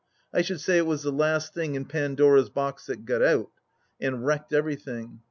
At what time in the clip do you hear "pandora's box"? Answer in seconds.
1.85-2.87